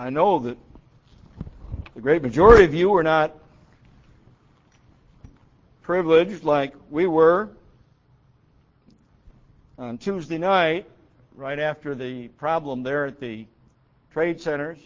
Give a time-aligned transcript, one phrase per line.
[0.00, 0.56] I know that
[1.96, 3.34] the great majority of you were not
[5.82, 7.48] privileged like we were
[9.76, 10.86] on Tuesday night,
[11.34, 13.44] right after the problem there at the
[14.12, 14.78] trade centers,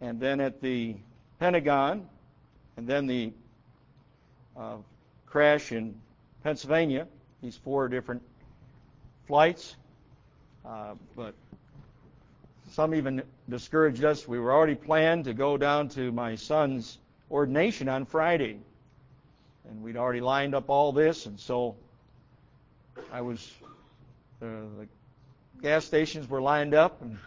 [0.00, 0.96] and then at the
[1.38, 2.08] Pentagon,
[2.78, 3.34] and then the
[4.56, 4.76] uh,
[5.26, 5.94] crash in
[6.42, 7.06] Pennsylvania.
[7.42, 8.22] These four different
[9.26, 9.76] flights,
[10.64, 11.34] uh, but
[12.80, 14.26] some even discouraged us.
[14.26, 16.96] We were already planned to go down to my son's
[17.30, 18.56] ordination on Friday
[19.68, 21.76] and we'd already lined up all this, and so
[23.12, 23.52] I was
[24.40, 24.46] uh,
[24.78, 24.88] the
[25.60, 27.18] gas stations were lined up and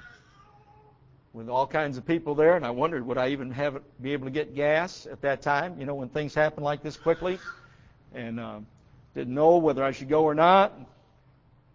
[1.34, 4.14] with all kinds of people there, and I wondered would I even have it, be
[4.14, 5.80] able to get gas at that time?
[5.80, 7.38] You know, when things happen like this quickly,
[8.16, 8.60] and uh,
[9.14, 10.74] didn't know whether I should go or not.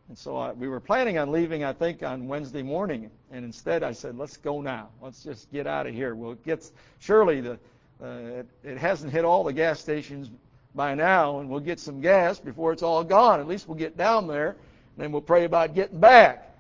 [0.09, 3.83] And so I, we were planning on leaving, I think, on Wednesday morning, and instead
[3.83, 4.89] I said, "Let's go now.
[5.03, 6.15] Let's just get out of here.
[6.15, 7.59] We'll get surely the
[8.03, 10.31] uh, it, it hasn't hit all the gas stations
[10.75, 13.41] by now, and we'll get some gas before it's all gone.
[13.41, 16.57] At least we'll get down there, and then we'll pray about getting back.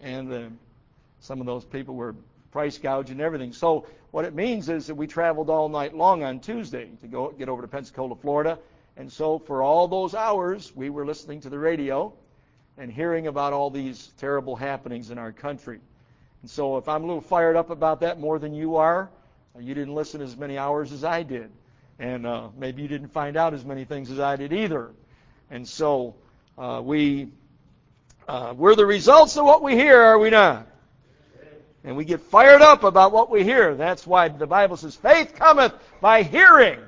[0.00, 0.42] And uh,
[1.20, 2.14] some of those people were
[2.52, 3.52] price gouging everything.
[3.52, 7.30] So what it means is that we traveled all night long on Tuesday to go
[7.30, 8.58] get over to Pensacola, Florida.
[8.96, 12.12] And so for all those hours, we were listening to the radio
[12.76, 15.80] and hearing about all these terrible happenings in our country.
[16.42, 19.10] And so if I'm a little fired up about that more than you are,
[19.58, 21.50] you didn't listen as many hours as I did.
[21.98, 24.90] And uh, maybe you didn't find out as many things as I did either.
[25.50, 26.16] And so
[26.58, 27.28] uh, we
[28.26, 30.66] uh, we're the results of what we hear, are we not?
[31.84, 33.74] And we get fired up about what we hear.
[33.74, 36.80] That's why the Bible says, faith cometh by hearing,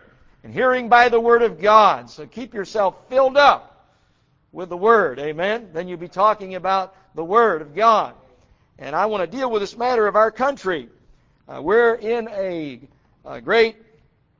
[0.42, 2.09] and hearing by the Word of God.
[2.09, 3.76] So keep yourself filled up
[4.57, 5.19] with the Word.
[5.19, 5.69] Amen?
[5.75, 8.15] Then you'll be talking about the Word of God.
[8.79, 10.89] And I want to deal with this matter of our country.
[11.47, 12.81] Uh, we're in a,
[13.27, 13.77] a great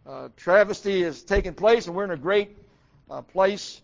[0.06, 2.56] uh, travesty has taken place, and we're in a great
[3.11, 3.83] uh, place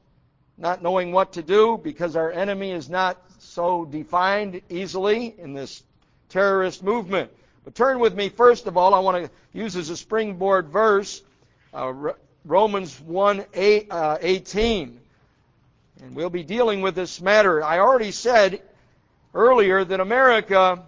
[0.57, 5.83] not knowing what to do because our enemy is not so defined easily in this
[6.31, 7.31] terrorist movement.
[7.63, 11.21] But turn with me, first of all, I want to use as a springboard verse
[11.75, 11.93] uh,
[12.47, 15.02] Romans 1 8, uh, 18.
[16.03, 17.63] And we'll be dealing with this matter.
[17.63, 18.61] I already said
[19.35, 20.83] earlier that America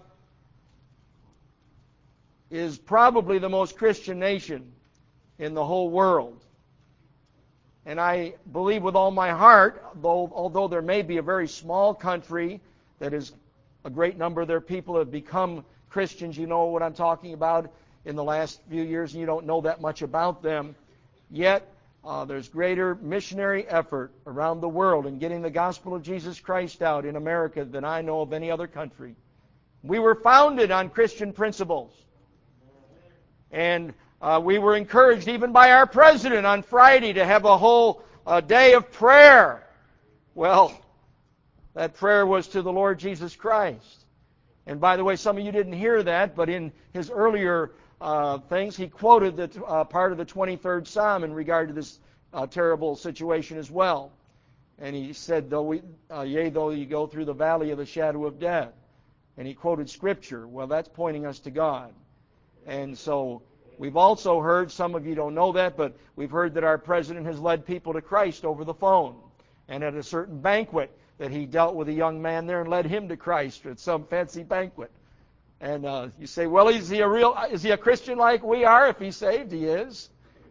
[2.51, 4.73] is probably the most Christian nation
[5.39, 6.43] in the whole world.
[7.85, 11.93] And I believe with all my heart, though, although there may be a very small
[11.93, 12.59] country
[12.99, 13.31] that is
[13.85, 17.71] a great number of their people have become Christians, you know what I'm talking about
[18.03, 20.75] in the last few years, and you don't know that much about them.
[21.31, 21.71] Yet,
[22.05, 26.83] uh, there's greater missionary effort around the world in getting the gospel of Jesus Christ
[26.83, 29.15] out in America than I know of any other country.
[29.81, 31.91] We were founded on Christian principles.
[33.51, 38.03] And uh, we were encouraged even by our president on Friday to have a whole
[38.27, 39.67] uh, day of prayer.
[40.35, 40.79] Well,
[41.73, 44.05] that prayer was to the Lord Jesus Christ.
[44.67, 48.39] And by the way, some of you didn't hear that, but in his earlier uh,
[48.39, 51.99] things, he quoted the uh, part of the 23rd Psalm in regard to this
[52.33, 54.11] uh, terrible situation as well.
[54.77, 57.85] And he said, "Though we, uh, yea, though you go through the valley of the
[57.85, 58.73] shadow of death,"
[59.37, 60.47] and he quoted Scripture.
[60.47, 61.93] Well, that's pointing us to God.
[62.65, 63.41] And so
[63.77, 67.25] We've also heard, some of you don't know that, but we've heard that our president
[67.25, 69.15] has led people to Christ over the phone.
[69.67, 72.85] And at a certain banquet, that he dealt with a young man there and led
[72.85, 74.91] him to Christ at some fancy banquet.
[75.61, 77.35] And uh, you say, well, is he a real?
[77.49, 78.87] Is he a Christian like we are?
[78.87, 80.09] If he's saved, he is.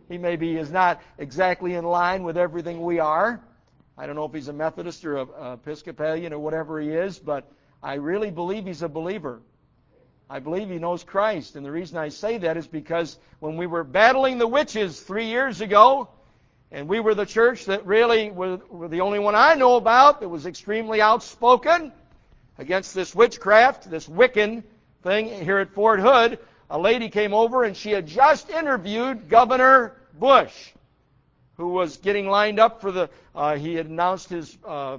[0.08, 3.40] He maybe is not exactly in line with everything we are.
[3.96, 7.18] I don't know if he's a Methodist or a, a Episcopalian or whatever he is,
[7.18, 7.50] but
[7.82, 9.40] I really believe he's a believer.
[10.28, 11.54] I believe he knows Christ.
[11.54, 15.26] And the reason I say that is because when we were battling the witches three
[15.26, 16.08] years ago,
[16.72, 20.20] and we were the church that really were, were the only one I know about
[20.20, 21.92] that was extremely outspoken
[22.58, 24.64] against this witchcraft, this Wiccan
[25.04, 26.38] thing here at Fort Hood,
[26.70, 30.72] a lady came over and she had just interviewed Governor Bush,
[31.56, 34.96] who was getting lined up for the, uh, he had announced his uh,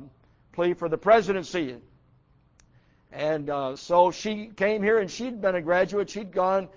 [0.53, 1.75] plea for the presidency.
[3.11, 6.11] And uh, so she came here and she'd been a graduate.
[6.11, 6.69] She'd gone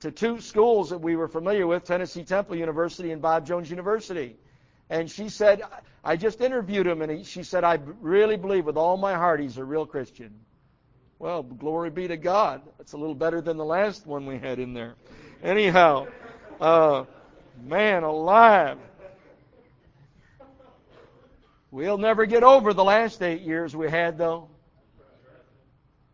[0.00, 4.36] to two schools that we were familiar with Tennessee Temple University and Bob Jones University.
[4.90, 5.62] And she said,
[6.04, 9.40] I just interviewed him, and he, she said, I really believe with all my heart
[9.40, 10.34] he's a real Christian.
[11.18, 12.62] Well, glory be to God.
[12.78, 14.94] That's a little better than the last one we had in there.
[15.42, 16.08] Anyhow,
[16.60, 17.04] uh,
[17.62, 18.78] man alive.
[21.70, 24.48] We'll never get over the last eight years we had, though.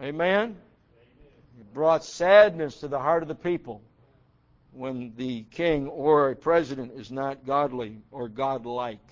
[0.00, 0.56] Amen?
[1.58, 3.82] It brought sadness to the heart of the people
[4.72, 9.06] when the king or a president is not godly or godlike.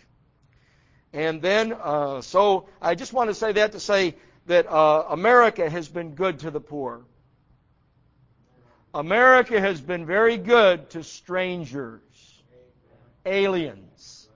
[1.13, 4.15] And then, uh, so I just want to say that to say
[4.49, 7.03] that uh, America has been good to the poor.
[8.95, 12.43] America has been very good to strangers,
[13.27, 14.29] aliens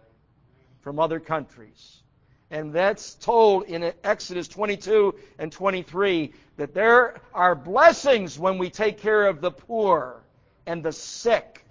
[0.83, 2.03] from other countries.
[2.51, 8.99] And that's told in Exodus 22 and 23 that there are blessings when we take
[8.99, 10.23] care of the poor
[10.67, 11.65] and the sick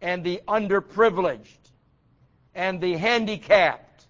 [0.00, 1.70] and the underprivileged
[2.56, 4.06] and the handicapped.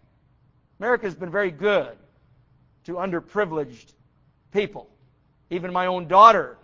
[0.80, 1.98] America's been very good
[2.84, 3.92] to underprivileged
[4.52, 4.88] people.
[5.50, 6.56] Even my own daughter,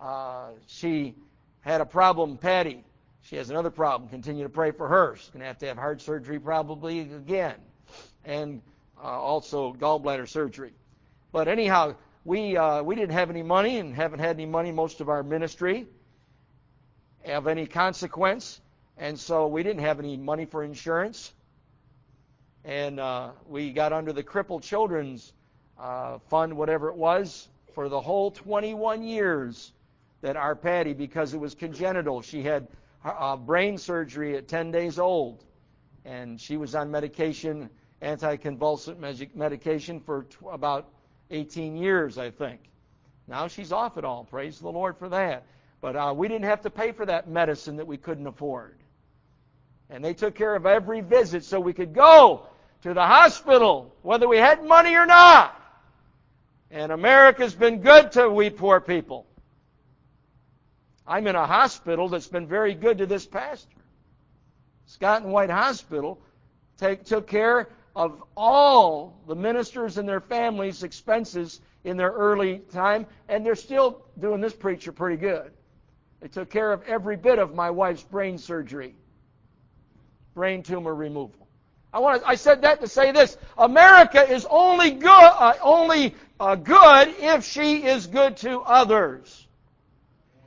[0.00, 1.14] uh, she
[1.60, 2.84] had a problem, Patty.
[3.22, 4.10] She has another problem.
[4.10, 5.16] Continue to pray for her.
[5.16, 7.56] She's going to have to have heart surgery probably again,
[8.24, 8.60] and
[9.02, 10.72] uh, also gallbladder surgery.
[11.32, 11.94] But anyhow,
[12.24, 15.22] we uh, we didn't have any money and haven't had any money most of our
[15.22, 15.86] ministry
[17.24, 18.60] of any consequence.
[18.96, 21.32] And so we didn't have any money for insurance.
[22.64, 25.34] And uh, we got under the Crippled Children's
[25.78, 29.72] uh, Fund, whatever it was, for the whole 21 years
[30.22, 32.66] that our Patty, because it was congenital, she had
[33.04, 35.44] uh, brain surgery at 10 days old.
[36.06, 37.68] And she was on medication,
[38.00, 40.88] anticonvulsant medication, for t- about
[41.30, 42.60] 18 years, I think.
[43.26, 44.24] Now she's off it all.
[44.24, 45.44] Praise the Lord for that.
[45.82, 48.76] But uh, we didn't have to pay for that medicine that we couldn't afford.
[49.90, 52.46] And they took care of every visit so we could go
[52.84, 55.58] to the hospital, whether we had money or not.
[56.70, 59.26] And America's been good to we poor people.
[61.06, 63.80] I'm in a hospital that's been very good to this pastor.
[64.84, 66.20] Scott and White Hospital
[66.78, 73.06] take, took care of all the ministers and their families' expenses in their early time,
[73.30, 75.52] and they're still doing this preacher pretty good.
[76.20, 78.94] They took care of every bit of my wife's brain surgery,
[80.34, 81.44] brain tumor removal.
[81.94, 86.16] I want to, I said that to say this: America is only good, uh, only
[86.40, 89.46] uh, good if she is good to others.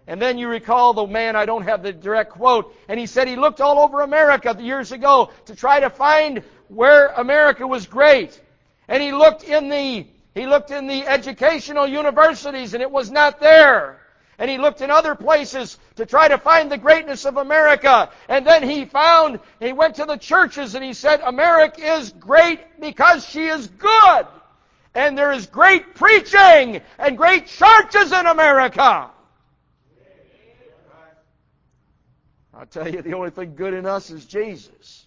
[0.08, 3.30] And then you recall the man, I don't have the direct quote, and he said
[3.30, 8.40] he looked all over America years ago to try to find where America was great.
[8.90, 13.40] And he looked in the, he looked in the educational universities and it was not
[13.40, 14.02] there.
[14.40, 18.10] And he looked in other places to try to find the greatness of America.
[18.30, 22.60] And then he found, he went to the churches and he said, America is great
[22.80, 24.28] because she is good.
[24.94, 29.10] And there is great preaching and great churches in America.
[32.54, 35.06] I'll tell you, the only thing good in us is Jesus.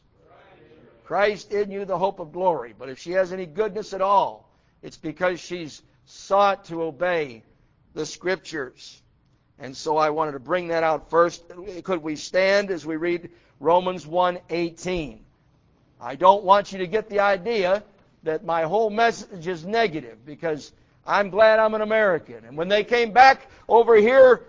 [1.05, 2.73] Christ in you, the hope of glory.
[2.77, 4.49] But if she has any goodness at all,
[4.83, 7.43] it's because she's sought to obey
[7.95, 9.00] the Scriptures.
[9.61, 11.45] And so I wanted to bring that out first.
[11.85, 13.31] Could we stand as we read
[13.61, 15.21] Romans 1:18?
[16.01, 17.83] I don't want you to get the idea
[18.23, 20.73] that my whole message is negative because
[21.07, 22.45] I'm glad I'm an American.
[22.47, 24.47] And when they came back over here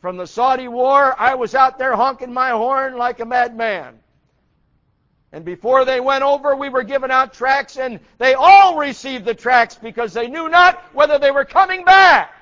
[0.00, 3.98] from the Saudi war, I was out there honking my horn like a madman.
[5.32, 9.34] And before they went over, we were giving out tracts, and they all received the
[9.34, 12.33] tracts because they knew not whether they were coming back.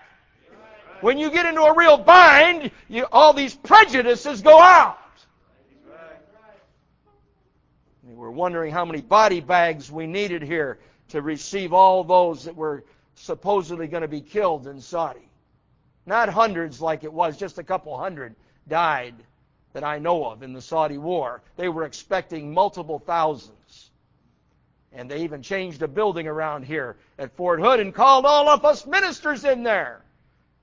[1.03, 4.99] When you get into a real bind, you, all these prejudices go out.
[8.05, 10.79] We were wondering how many body bags we needed here
[11.09, 12.85] to receive all those that were
[13.17, 15.29] supposedly going to be killed in Saudi.
[16.07, 18.37] Not hundreds like it was, just a couple hundred
[18.69, 19.15] died
[19.73, 21.43] that I know of in the Saudi war.
[21.57, 23.91] They were expecting multiple thousands.
[24.93, 28.65] And they even changed a building around here at Fort Hood and called all of
[28.65, 30.03] us ministers in there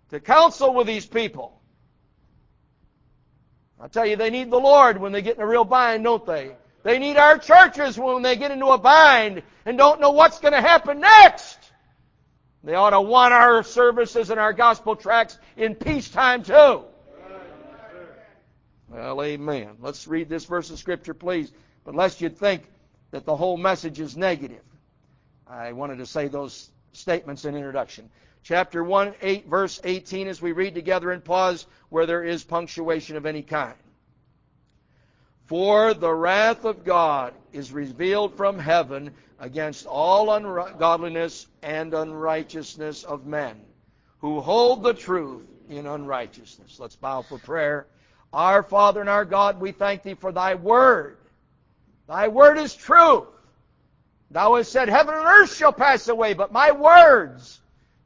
[0.10, 1.60] to counsel with these people.
[3.80, 6.26] I tell you, they need the Lord when they get in a real bind, don't
[6.26, 6.56] they?
[6.84, 10.54] They need our churches when they get into a bind and don't know what's going
[10.54, 11.58] to happen next.
[12.64, 16.84] They ought to want our services and our gospel tracts in peacetime too.
[18.90, 19.78] Well, amen.
[19.80, 21.52] Let's read this verse of Scripture, please.
[21.86, 22.64] But lest you'd think
[23.12, 24.64] that the whole message is negative,
[25.48, 28.10] I wanted to say those statements in introduction
[28.44, 33.16] chapter 1, 8, verse 18, as we read together and pause where there is punctuation
[33.16, 33.76] of any kind.
[35.46, 43.26] For the wrath of God is revealed from heaven against all ungodliness and unrighteousness of
[43.26, 43.60] men
[44.20, 46.80] who hold the truth in unrighteousness.
[46.80, 47.88] Let's bow for prayer.
[48.32, 51.18] Our Father and our God, we thank Thee for Thy Word.
[52.08, 53.26] Thy Word is truth.
[54.32, 57.60] Thou hast said, Heaven and earth shall pass away, but my words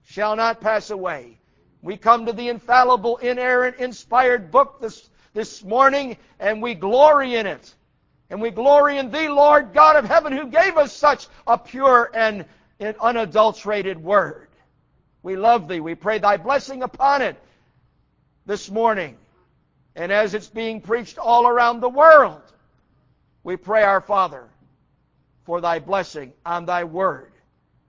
[0.06, 1.40] shall not pass away.
[1.82, 7.46] We come to the infallible, inerrant, inspired book this, this morning, and we glory in
[7.46, 7.74] it.
[8.30, 12.10] And we glory in Thee, Lord God of heaven, who gave us such a pure
[12.14, 12.46] and
[12.80, 14.48] unadulterated word.
[15.22, 15.80] We love Thee.
[15.82, 17.36] We pray Thy blessing upon it
[18.46, 19.18] this morning.
[19.96, 22.42] And as it's being preached all around the world,
[23.44, 24.48] we pray, our Father,
[25.46, 27.32] for Thy blessing on Thy word.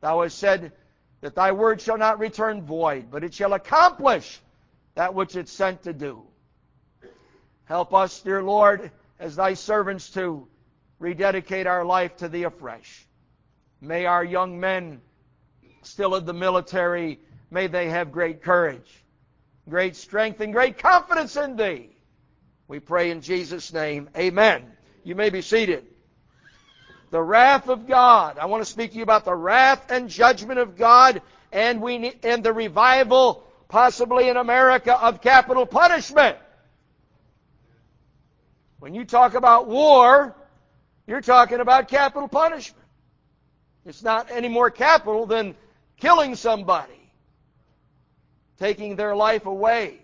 [0.00, 0.72] Thou hast said
[1.24, 4.42] that Thy word shall not return void, but it shall accomplish
[4.94, 6.22] that which it's sent to do.
[7.64, 10.46] Help us, dear Lord, as Thy servants to
[10.98, 13.06] rededicate our life to Thee afresh.
[13.80, 15.00] May our young men
[15.80, 19.02] still in the military, may they have great courage,
[19.66, 21.96] great strength, and great confidence in Thee.
[22.68, 24.10] We pray in Jesus' name.
[24.14, 24.70] Amen.
[25.04, 25.86] You may be seated.
[27.14, 28.38] The wrath of God.
[28.38, 32.12] I want to speak to you about the wrath and judgment of God and we
[32.24, 36.36] and the revival possibly in America of capital punishment.
[38.80, 40.34] When you talk about war,
[41.06, 42.84] you're talking about capital punishment.
[43.86, 45.54] It's not any more capital than
[45.96, 47.12] killing somebody,
[48.58, 50.00] taking their life away.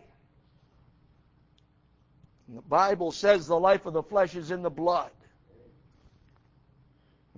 [2.47, 5.11] And the Bible says the life of the flesh is in the blood.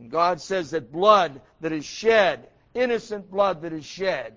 [0.03, 4.35] And God says that blood that is shed, innocent blood that is shed,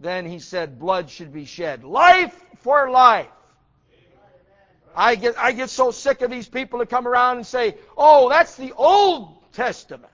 [0.00, 1.84] then He said blood should be shed.
[1.84, 3.28] Life for life.
[4.92, 8.28] I get, I get so sick of these people that come around and say, oh,
[8.28, 10.10] that's the Old Testament.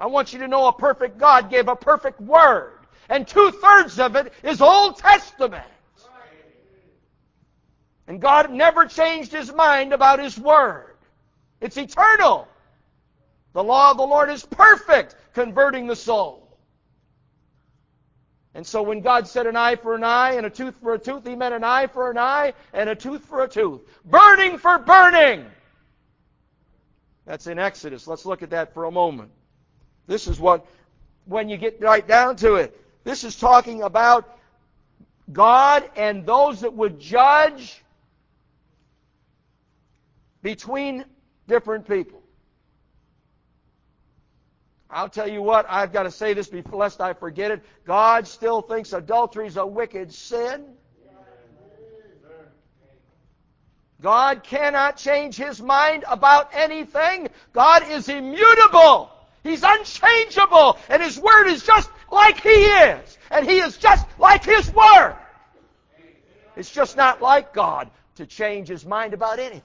[0.00, 2.80] I want you to know a perfect God gave a perfect Word.
[3.08, 5.62] And two thirds of it is Old Testament.
[8.08, 10.91] And God never changed His mind about His Word.
[11.62, 12.48] It's eternal.
[13.52, 16.58] The law of the Lord is perfect, converting the soul.
[18.54, 20.98] And so when God said an eye for an eye and a tooth for a
[20.98, 23.80] tooth, He meant an eye for an eye and a tooth for a tooth.
[24.04, 25.46] Burning for burning.
[27.24, 28.06] That's in Exodus.
[28.06, 29.30] Let's look at that for a moment.
[30.06, 30.66] This is what,
[31.26, 34.38] when you get right down to it, this is talking about
[35.32, 37.82] God and those that would judge
[40.42, 41.04] between
[41.46, 42.22] different people.
[44.90, 47.62] I'll tell you what, I've got to say this before, lest I forget it.
[47.86, 50.64] God still thinks adultery is a wicked sin.
[54.02, 57.28] God cannot change his mind about anything.
[57.52, 59.10] God is immutable.
[59.44, 60.76] He's unchangeable.
[60.88, 63.18] And his word is just like he is.
[63.30, 65.16] And he is just like his word.
[66.56, 69.62] It's just not like God to change his mind about anything.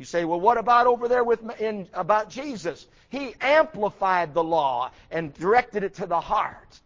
[0.00, 2.86] You say, well, what about over there with in about Jesus?
[3.10, 6.80] He amplified the law and directed it to the heart.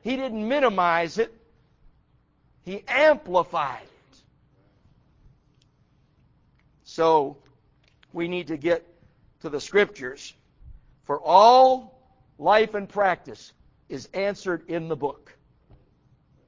[0.00, 1.30] He didn't minimize it.
[2.64, 4.18] He amplified it.
[6.84, 7.36] So
[8.14, 8.86] we need to get
[9.42, 10.32] to the scriptures.
[11.04, 12.00] For all
[12.38, 13.52] life and practice
[13.90, 15.36] is answered in the book.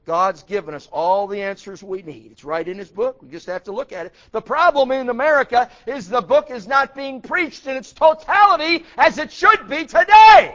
[0.07, 2.33] God's given us all the answers we need.
[2.33, 3.23] It's right in His book.
[3.23, 4.15] We just have to look at it.
[4.33, 9.19] The problem in America is the book is not being preached in its totality as
[9.19, 10.55] it should be today.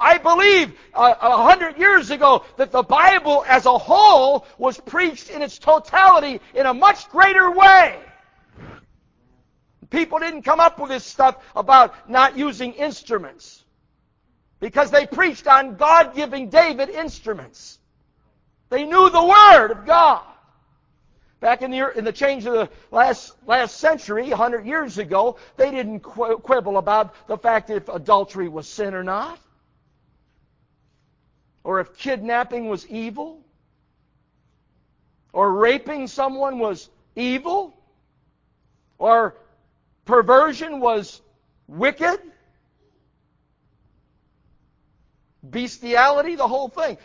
[0.00, 4.78] I believe uh, a uh, hundred years ago that the Bible as a whole was
[4.78, 7.98] preached in its totality in a much greater way.
[9.90, 13.64] People didn't come up with this stuff about not using instruments
[14.60, 17.78] because they preached on God giving David instruments.
[18.70, 20.22] They knew the Word of God.
[21.40, 25.70] Back in the, in the change of the last, last century, 100 years ago, they
[25.70, 29.38] didn't quibble about the fact if adultery was sin or not.
[31.62, 33.44] Or if kidnapping was evil.
[35.32, 37.76] Or raping someone was evil.
[38.98, 39.36] Or
[40.06, 41.20] perversion was
[41.68, 42.18] wicked.
[45.48, 46.98] Bestiality, the whole thing.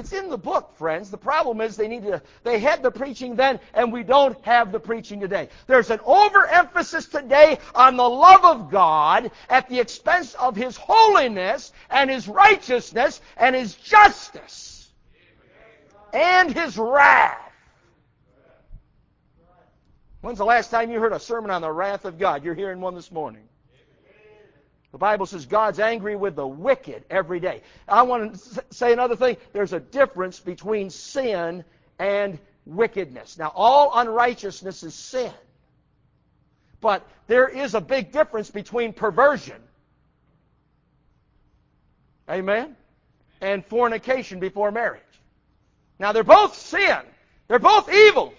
[0.00, 1.10] It's in the book, friends.
[1.10, 4.72] The problem is they need to, they had the preaching then, and we don't have
[4.72, 5.50] the preaching today.
[5.66, 11.72] There's an overemphasis today on the love of God at the expense of His holiness
[11.90, 14.88] and His righteousness and His justice
[16.14, 17.52] and His wrath.
[20.22, 22.42] When's the last time you heard a sermon on the wrath of God?
[22.42, 23.49] You're hearing one this morning.
[24.92, 27.62] The Bible says God's angry with the wicked every day.
[27.88, 29.36] I want to say another thing.
[29.52, 31.64] There's a difference between sin
[31.98, 33.38] and wickedness.
[33.38, 35.32] Now, all unrighteousness is sin.
[36.80, 39.62] But there is a big difference between perversion
[42.30, 42.76] Amen?
[43.40, 45.02] And fornication before marriage.
[45.98, 46.98] Now they're both sin.
[47.48, 48.32] They're both evil.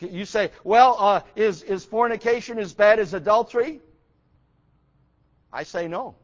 [0.00, 3.80] You say, well, uh, is, is fornication as bad as adultery?
[5.52, 6.14] I say no.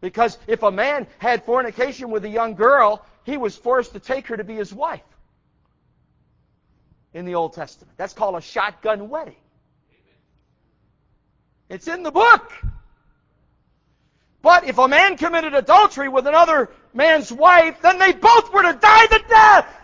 [0.00, 4.26] Because if a man had fornication with a young girl, he was forced to take
[4.28, 5.00] her to be his wife
[7.14, 7.96] in the Old Testament.
[7.96, 9.36] That's called a shotgun wedding.
[11.68, 12.52] It's in the book.
[14.42, 18.74] But if a man committed adultery with another man's wife, then they both were to
[18.74, 19.75] die the death.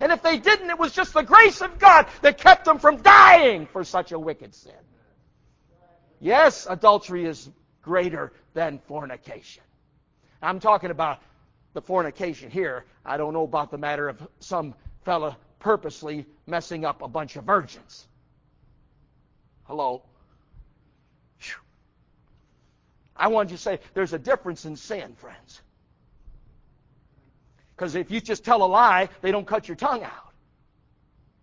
[0.00, 3.02] And if they didn't, it was just the grace of God that kept them from
[3.02, 4.72] dying for such a wicked sin.
[6.20, 7.48] Yes, adultery is
[7.82, 9.62] greater than fornication.
[10.42, 11.20] I'm talking about
[11.72, 12.84] the fornication here.
[13.04, 14.74] I don't know about the matter of some
[15.04, 18.06] fella purposely messing up a bunch of virgins.
[19.64, 20.02] Hello?
[23.16, 25.62] I want you to say there's a difference in sin, friends.
[27.76, 30.32] Because if you just tell a lie, they don't cut your tongue out.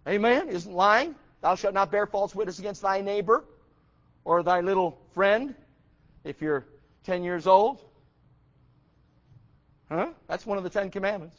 [0.08, 0.50] Amen?
[0.50, 1.16] Isn't lying?
[1.42, 3.44] Thou shalt not bear false witness against thy neighbor
[4.26, 5.54] or thy little friend
[6.24, 6.66] if you're
[7.04, 7.82] 10 years old.
[9.90, 10.10] Huh?
[10.28, 11.38] That's one of the Ten Commandments.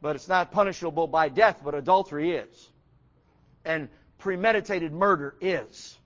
[0.00, 2.68] But it's not punishable by death, but adultery is.
[3.64, 5.96] And premeditated murder is.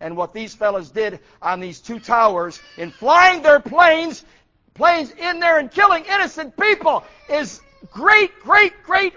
[0.00, 4.24] And what these fellows did on these two towers in flying their planes
[4.74, 7.60] planes in there and killing innocent people is
[7.90, 9.14] great, great, great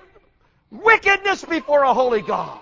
[0.71, 2.59] wickedness before a holy God.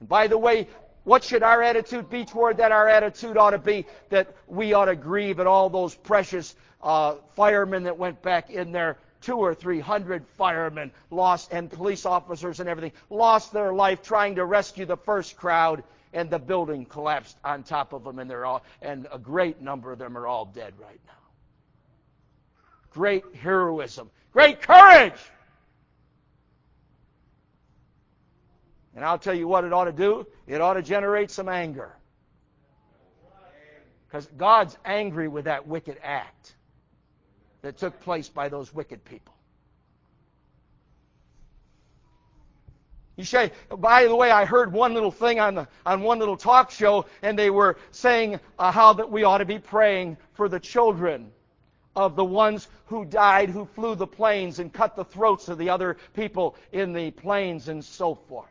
[0.00, 0.68] And by the way,
[1.04, 2.72] what should our attitude be toward that?
[2.72, 7.16] Our attitude ought to be that we ought to grieve at all those precious uh,
[7.34, 8.98] firemen that went back in there.
[9.20, 14.36] Two or three hundred firemen lost, and police officers and everything lost their life trying
[14.36, 15.82] to rescue the first crowd
[16.12, 19.92] and the building collapsed on top of them, and they're all, and a great number
[19.92, 21.12] of them are all dead right now.
[22.90, 25.20] Great heroism, great courage.
[28.94, 30.26] And I'll tell you what it ought to do.
[30.48, 31.96] It ought to generate some anger.
[34.08, 36.56] Because God's angry with that wicked act
[37.62, 39.34] that took place by those wicked people.
[43.20, 46.38] You say, by the way, I heard one little thing on, the, on one little
[46.38, 50.48] talk show, and they were saying uh, how that we ought to be praying for
[50.48, 51.30] the children
[51.94, 55.68] of the ones who died, who flew the planes and cut the throats of the
[55.68, 58.48] other people in the planes and so forth.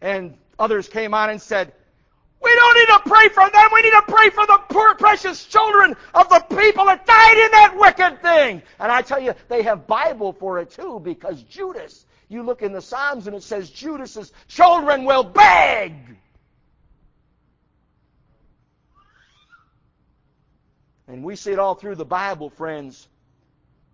[0.00, 1.72] And others came on and said,
[2.76, 3.68] don't need to pray for them.
[3.72, 7.50] We need to pray for the poor, precious children of the people that died in
[7.52, 8.62] that wicked thing.
[8.78, 12.72] And I tell you, they have Bible for it too, because Judas, you look in
[12.72, 15.94] the Psalms and it says Judas's children will beg.
[21.08, 23.08] And we see it all through the Bible, friends.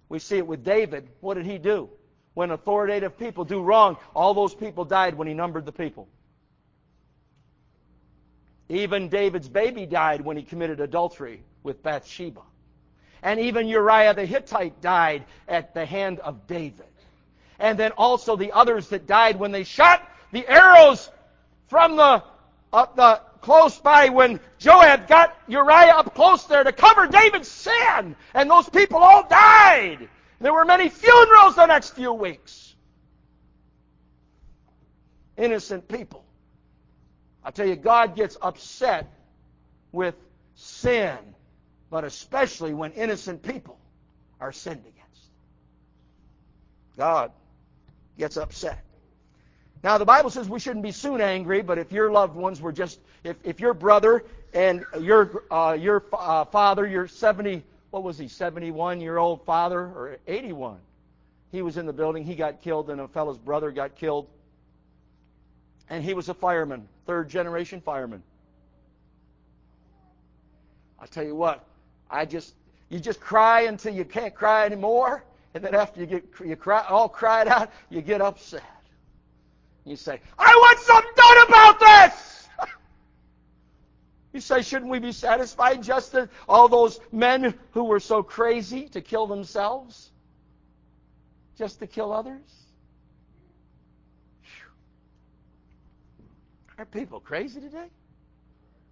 [0.08, 1.08] We see it with David.
[1.20, 1.90] What did he do?
[2.34, 6.08] When authoritative people do wrong, all those people died when he numbered the people.
[8.72, 12.40] Even David's baby died when he committed adultery with Bathsheba.
[13.22, 16.86] And even Uriah the Hittite died at the hand of David.
[17.58, 21.10] And then also the others that died when they shot the arrows
[21.66, 22.24] from the,
[22.72, 28.16] up the close by when Joab got Uriah up close there to cover David's sin.
[28.32, 30.08] And those people all died.
[30.40, 32.74] There were many funerals the next few weeks.
[35.36, 36.24] Innocent people.
[37.44, 39.12] I tell you, God gets upset
[39.90, 40.14] with
[40.54, 41.18] sin,
[41.90, 43.78] but especially when innocent people
[44.40, 45.22] are sinned against.
[46.96, 47.32] God
[48.18, 48.84] gets upset.
[49.82, 52.72] Now, the Bible says we shouldn't be soon angry, but if your loved ones were
[52.72, 54.24] just, if, if your brother
[54.54, 59.80] and your, uh, your uh, father, your 70, what was he, 71 year old father,
[59.80, 60.78] or 81,
[61.50, 64.28] he was in the building, he got killed, and a fellow's brother got killed
[65.90, 68.22] and he was a fireman, third generation fireman.
[70.98, 71.64] I tell you what,
[72.10, 72.54] I just
[72.88, 76.84] you just cry until you can't cry anymore, and then after you get you cry
[76.88, 78.62] all cried out, you get upset.
[79.84, 82.48] You say, "I want something done about this."
[84.32, 88.88] you say, "Shouldn't we be satisfied just as all those men who were so crazy
[88.90, 90.12] to kill themselves,
[91.58, 92.61] just to kill others?"
[96.82, 97.86] Are people crazy today?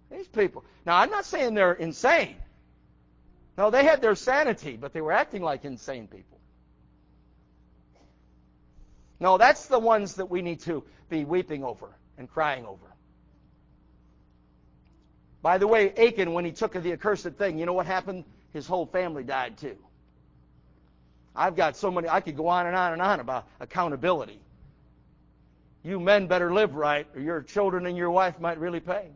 [0.09, 0.63] These people.
[0.85, 2.37] Now, I'm not saying they're insane.
[3.57, 6.39] No, they had their sanity, but they were acting like insane people.
[9.19, 12.85] No, that's the ones that we need to be weeping over and crying over.
[15.41, 18.23] By the way, Achan, when he took the accursed thing, you know what happened?
[18.53, 19.75] His whole family died too.
[21.35, 24.39] I've got so many, I could go on and on and on about accountability.
[25.83, 29.09] You men better live right, or your children and your wife might really pay.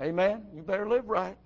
[0.00, 0.46] Amen?
[0.54, 1.36] You better live right.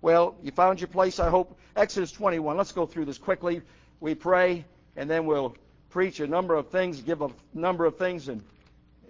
[0.00, 1.58] Well, you found your place, I hope.
[1.74, 2.56] Exodus 21.
[2.56, 3.60] Let's go through this quickly.
[4.00, 4.64] We pray,
[4.96, 5.56] and then we'll
[5.90, 8.42] preach a number of things, give a number of things, and,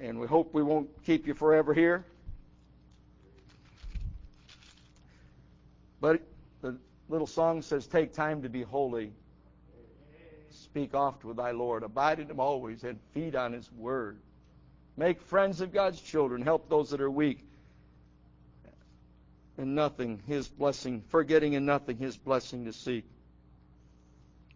[0.00, 2.04] and we hope we won't keep you forever here.
[6.00, 6.22] But
[6.62, 9.12] the little song says, Take time to be holy.
[10.70, 11.82] Speak oft with thy Lord.
[11.82, 14.18] Abide in him always and feed on his word.
[14.96, 16.42] Make friends of God's children.
[16.42, 17.40] Help those that are weak.
[19.56, 21.02] And nothing, his blessing.
[21.08, 23.04] Forgetting in nothing, his blessing to seek.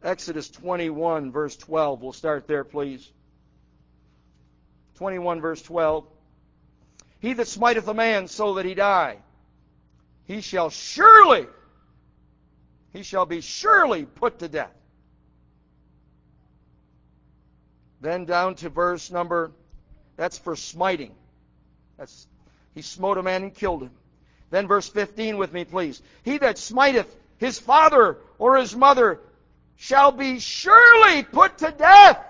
[0.03, 2.03] Exodus 21, verse 12.
[2.03, 3.11] We'll start there, please.
[4.96, 6.07] 21, verse 12.
[7.20, 9.18] He that smiteth a man so that he die,
[10.27, 11.46] he shall surely,
[12.92, 14.75] he shall be surely put to death.
[18.03, 19.53] Then down to verse number,
[20.17, 21.15] that's for smiting.
[21.97, 22.27] That's,
[22.75, 23.93] he smote a man and killed him.
[24.51, 26.03] Then verse 15 with me, please.
[26.23, 29.21] He that smiteth his father or his mother
[29.77, 32.23] shall be surely put to death.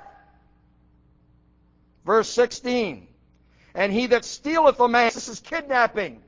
[2.07, 3.09] Verse 16.
[3.75, 6.23] And he that stealeth a man, this is kidnapping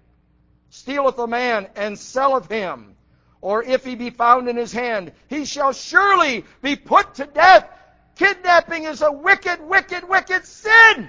[0.74, 2.96] stealeth a man and selleth him,
[3.40, 7.68] or if he be found in his hand, he shall surely be put to death.
[8.16, 11.08] Kidnapping is a wicked, wicked, wicked sin.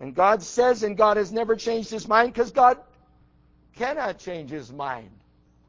[0.00, 2.78] And God says, and God has never changed his mind because God
[3.76, 5.10] cannot change his mind.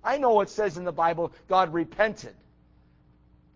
[0.03, 2.35] I know it says in the Bible, God repented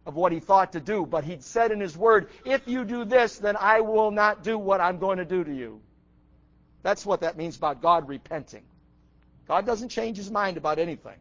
[0.06, 3.06] of what he thought to do, but he said in his word, if you do
[3.06, 5.80] this, then I will not do what I'm going to do to you.
[6.82, 8.64] That's what that means about God repenting.
[9.48, 11.18] God doesn't change his mind about anything.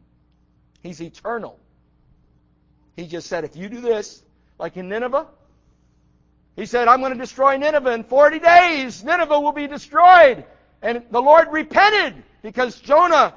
[0.83, 1.59] He's eternal.
[2.97, 4.23] He just said, if you do this,
[4.59, 5.27] like in Nineveh,
[6.57, 9.03] he said, I'm going to destroy Nineveh in 40 days.
[9.03, 10.45] Nineveh will be destroyed.
[10.83, 13.35] And the Lord repented because Jonah,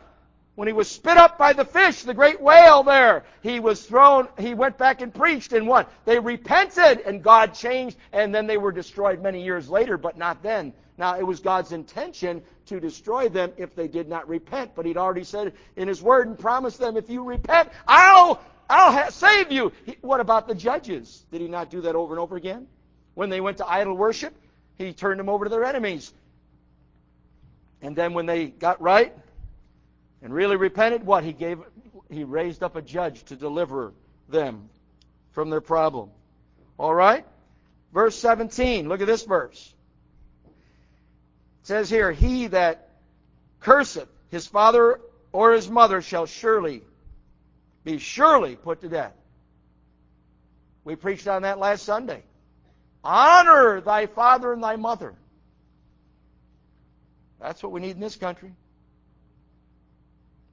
[0.56, 4.28] when he was spit up by the fish, the great whale there, he was thrown,
[4.38, 5.90] he went back and preached and what?
[6.06, 10.44] They repented and God changed and then they were destroyed many years later, but not
[10.44, 10.74] then.
[10.98, 14.98] Now, it was God's intention to destroy them if they did not repent, but He'd
[14.98, 19.52] already said in His Word and promised them, if you repent, I'll, I'll ha- save
[19.52, 19.72] you.
[19.86, 21.26] He, what about the judges?
[21.32, 22.68] Did He not do that over and over again?
[23.14, 24.34] When they went to idol worship,
[24.78, 26.14] He turned them over to their enemies.
[27.82, 29.14] And then when they got right
[30.22, 31.24] and really repented, what?
[31.24, 31.60] He gave,
[32.10, 33.94] He raised up a judge to deliver
[34.30, 34.70] them
[35.32, 36.10] from their problem.
[36.78, 37.26] All right?
[37.94, 38.90] Verse 17.
[38.90, 39.74] Look at this verse.
[40.46, 42.90] It says here, He that
[43.60, 45.00] curseth his father
[45.32, 46.82] or his mother shall surely
[47.86, 49.14] be surely put to death.
[50.84, 52.24] We preached on that last Sunday.
[53.04, 55.14] Honor thy father and thy mother.
[57.40, 58.52] That's what we need in this country.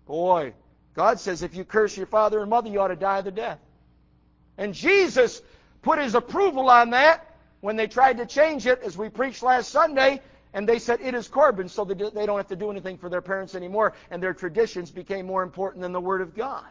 [0.07, 0.53] Boy,
[0.95, 3.59] God says if you curse your father and mother, you ought to die the death.
[4.59, 5.41] And Jesus
[5.81, 9.71] put his approval on that when they tried to change it, as we preached last
[9.71, 10.21] Sunday.
[10.53, 11.95] And they said it is Corban, so they
[12.27, 15.81] don't have to do anything for their parents anymore, and their traditions became more important
[15.81, 16.67] than the Word of God.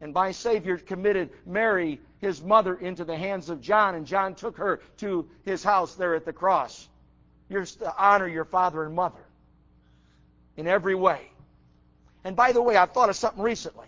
[0.00, 4.58] And my Savior committed Mary, his mother, into the hands of John, and John took
[4.58, 6.88] her to his house there at the cross.
[7.48, 9.24] You're to honor your father and mother
[10.56, 11.30] in every way.
[12.24, 13.86] And by the way, I've thought of something recently.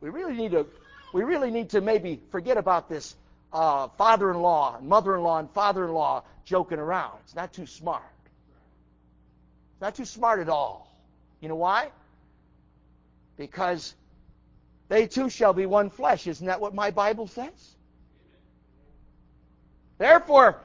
[0.00, 0.66] We really need to,
[1.12, 3.14] we really need to maybe forget about this
[3.52, 7.18] uh, father-in-law and mother-in-law and father-in-law joking around.
[7.24, 8.02] It's not too smart.
[9.74, 10.90] It's not too smart at all.
[11.40, 11.90] You know why?
[13.36, 13.94] Because
[14.88, 16.26] they too shall be one flesh.
[16.26, 17.76] Isn't that what my Bible says?
[19.98, 20.60] Therefore,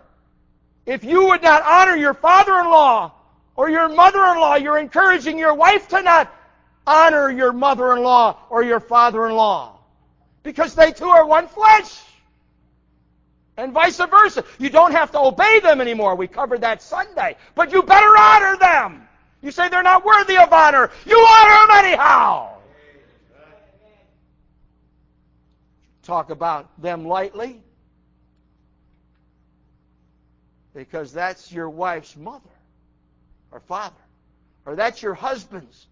[0.86, 3.14] if you would not honor your father-in-law
[3.56, 6.34] or your mother-in-law, you're encouraging your wife to not
[6.86, 9.78] honor your mother-in-law or your father-in-law.
[10.44, 12.02] Because they too are one flesh.
[13.58, 14.44] And vice versa.
[14.58, 16.16] You don't have to obey them anymore.
[16.16, 17.36] We covered that Sunday.
[17.54, 19.08] But you better honor them.
[19.42, 20.90] You say they're not worthy of honor.
[21.06, 22.51] You honor them anyhow.
[26.04, 27.62] Talk about them lightly.
[30.74, 32.50] Because that's your wife's mother
[33.52, 33.96] or father.
[34.66, 35.88] Or that's your husband's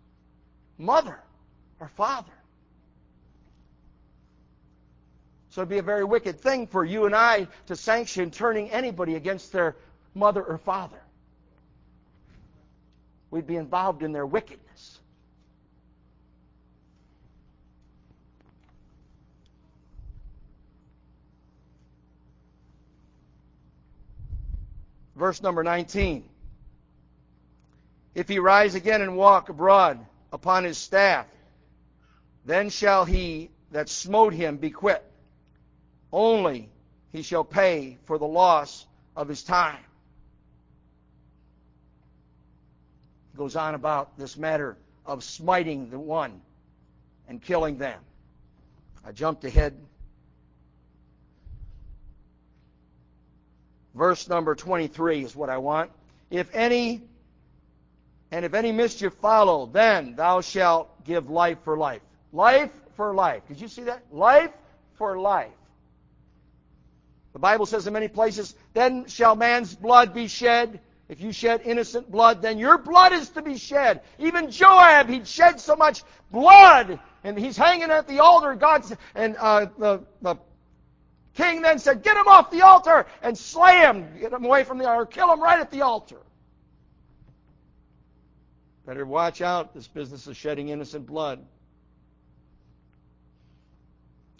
[0.77, 1.19] mother
[1.79, 2.31] or father.
[5.51, 9.15] So it'd be a very wicked thing for you and I to sanction turning anybody
[9.15, 9.75] against their
[10.13, 11.01] mother or father.
[13.31, 14.68] We'd be involved in their wickedness.
[25.19, 26.23] Verse number 19.
[28.15, 29.99] If he rise again and walk abroad
[30.31, 31.25] upon his staff,
[32.45, 35.03] then shall he that smote him be quit.
[36.13, 36.69] Only
[37.11, 39.83] he shall pay for the loss of his time.
[43.33, 46.39] He goes on about this matter of smiting the one
[47.27, 47.99] and killing them.
[49.05, 49.75] I jumped ahead.
[53.99, 55.91] Verse number 23 is what I want.
[56.31, 57.01] If any
[58.31, 62.01] and if any mischief follow, then thou shalt give life for life.
[62.31, 63.45] Life for life.
[63.49, 64.01] Did you see that?
[64.09, 64.51] Life
[64.93, 65.51] for life.
[67.33, 70.79] The Bible says in many places, then shall man's blood be shed.
[71.09, 73.99] If you shed innocent blood, then your blood is to be shed.
[74.17, 78.55] Even Joab, he'd shed so much blood, and he's hanging at the altar.
[78.55, 80.37] God and uh, the, the
[81.39, 84.19] king then said, "Get him off the altar and slay him.
[84.19, 85.05] Get him away from the altar.
[85.05, 86.19] Kill him right at the altar."
[88.85, 89.73] Better watch out.
[89.73, 91.45] This business of shedding innocent blood.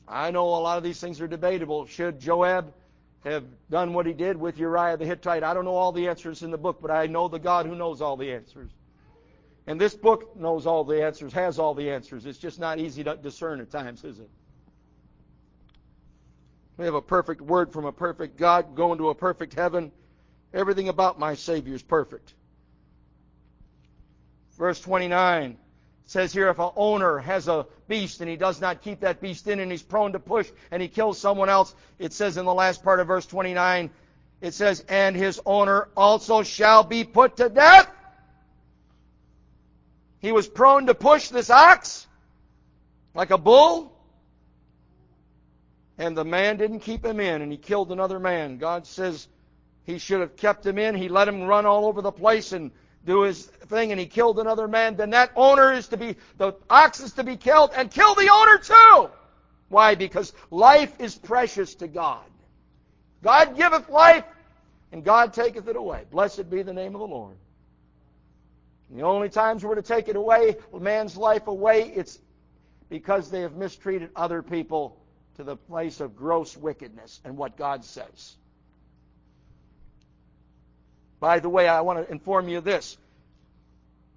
[0.07, 1.85] I know a lot of these things are debatable.
[1.85, 2.73] Should Joab
[3.23, 5.43] have done what he did with Uriah the Hittite?
[5.43, 7.75] I don't know all the answers in the book, but I know the God who
[7.75, 8.71] knows all the answers.
[9.67, 12.25] And this book knows all the answers, has all the answers.
[12.25, 14.29] It's just not easy to discern at times, is it?
[16.80, 19.92] We have a perfect word from a perfect God going to a perfect heaven.
[20.54, 22.34] Everything about my Savior is perfect.
[24.58, 25.58] Verse 29
[26.06, 29.46] says here if an owner has a beast and he does not keep that beast
[29.50, 32.54] in and he's prone to push and he kills someone else, it says in the
[32.54, 33.89] last part of verse 29,
[34.39, 37.89] it says, and his owner also shall be put to death.
[40.20, 42.08] He was prone to push this ox
[43.13, 43.98] like a bull.
[45.99, 48.57] And the man didn't keep him in and he killed another man.
[48.57, 49.27] God says
[49.83, 50.95] he should have kept him in.
[50.95, 52.71] He let him run all over the place and
[53.05, 56.53] do his thing and he killed another man, then that owner is to be, the
[56.69, 59.09] ox is to be killed and kill the owner too.
[59.67, 59.95] Why?
[59.95, 62.25] Because life is precious to God.
[63.21, 64.23] God giveth life
[64.93, 66.05] and God taketh it away.
[66.09, 67.35] Blessed be the name of the Lord.
[68.89, 72.19] And the only times we're to take it away, man's life away, it's
[72.89, 74.95] because they have mistreated other people
[75.39, 78.36] to the place of gross wickedness and what God says.
[81.21, 82.97] By the way, I want to inform you of this.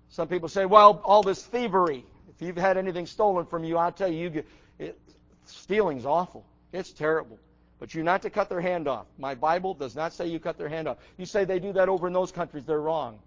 [0.08, 3.92] Some people say, well, all this thievery, if you've had anything stolen from you, I'll
[3.92, 4.44] tell you, you
[4.80, 4.98] it,
[5.46, 6.44] stealing's awful.
[6.72, 7.38] It's terrible.
[7.78, 9.06] But you're not to cut their hand off.
[9.16, 10.96] My Bible does not say you cut their hand off.
[11.18, 13.20] You say they do that over in those countries, they're wrong.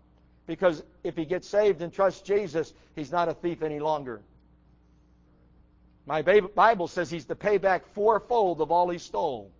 [0.47, 4.19] Because if he gets saved and trusts Jesus, he's not a thief any longer.
[6.05, 9.51] My Bible says he's to pay back fourfold of all he stole.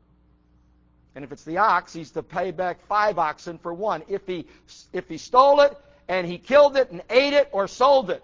[1.16, 4.04] And if it's the ox, he's to pay back five oxen for one.
[4.08, 4.48] If he,
[4.94, 5.76] if he stole it
[6.08, 8.22] and he killed it and ate it or sold it,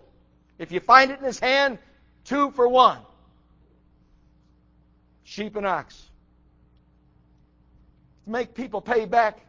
[0.59, 1.79] if you find it in his hand,
[2.25, 2.99] two for one.
[5.23, 6.09] Sheep and ox.
[8.27, 9.39] Make people pay back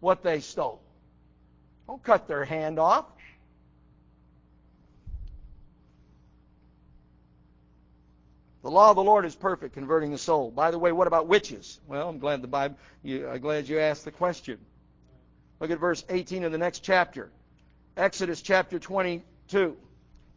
[0.00, 0.80] what they stole.
[1.86, 3.04] Don't cut their hand off.
[8.62, 10.50] The law of the Lord is perfect, converting the soul.
[10.50, 11.80] By the way, what about witches?
[11.86, 12.76] Well, I'm glad the Bible.
[13.02, 14.58] You, I'm glad you asked the question.
[15.60, 17.30] Look at verse 18 of the next chapter,
[17.96, 19.76] Exodus chapter 22.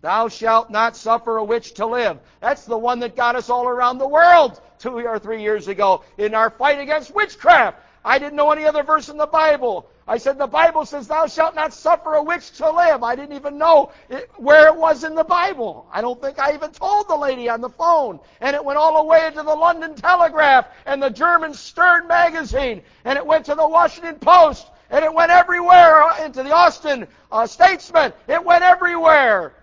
[0.02, 2.20] Thou shalt not suffer a witch to live.
[2.42, 6.04] That's the one that got us all around the world two or three years ago
[6.18, 7.78] in our fight against witchcraft.
[8.04, 9.90] I didn't know any other verse in the Bible.
[10.06, 13.04] I said, the Bible says, thou shalt not suffer a witch to live.
[13.04, 15.88] I didn't even know it, where it was in the Bible.
[15.94, 18.20] I don't think I even told the lady on the phone.
[18.42, 22.82] And it went all the way to the London Telegraph and the German Stern magazine.
[23.06, 24.68] And it went to the Washington Post.
[24.90, 28.12] And it went everywhere uh, into the Austin uh, Statesman.
[28.28, 29.54] It went everywhere.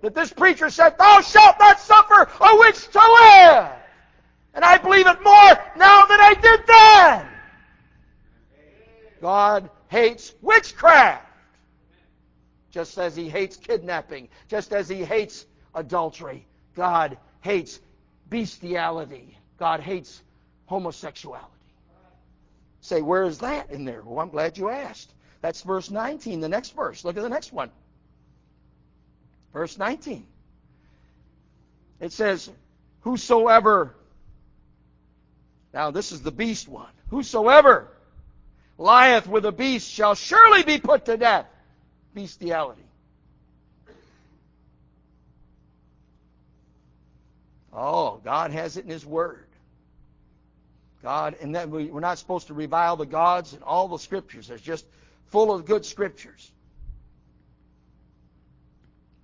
[0.00, 3.68] That this preacher said, thou shalt not suffer a witch to live.
[4.54, 7.29] And I believe it more now than I did then.
[9.20, 11.26] God hates witchcraft.
[12.70, 16.46] Just as he hates kidnapping, just as he hates adultery.
[16.74, 17.80] God hates
[18.28, 19.36] bestiality.
[19.58, 20.22] God hates
[20.66, 21.48] homosexuality.
[22.80, 24.02] Say, where is that in there?
[24.02, 25.12] Well, I'm glad you asked.
[25.42, 27.04] That's verse 19, the next verse.
[27.04, 27.70] Look at the next one.
[29.52, 30.26] Verse 19.
[32.00, 32.50] It says,
[33.00, 33.94] Whosoever,
[35.74, 37.88] now this is the beast one, whosoever
[38.80, 41.46] lieth with a beast shall surely be put to death.
[42.14, 42.82] Bestiality.
[47.72, 49.46] Oh, God has it in His Word.
[51.02, 54.50] God, and that we, we're not supposed to revile the gods and all the scriptures.
[54.50, 54.84] It's just
[55.26, 56.50] full of good scriptures.